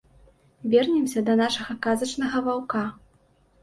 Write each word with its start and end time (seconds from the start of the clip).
Вернемся 0.75 1.25
да 1.29 1.37
нашага 1.43 1.79
казачнага 1.87 2.47
ваўка. 2.51 2.87